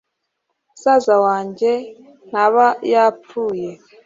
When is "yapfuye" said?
2.91-3.69